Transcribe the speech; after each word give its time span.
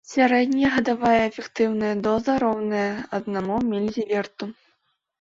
Сярэдняя 0.11 0.71
гадавая 0.77 1.19
эфектыўная 1.31 1.93
доза 2.09 2.39
роўная 2.47 2.91
аднаму 3.21 3.63
мілізіверту. 3.71 4.55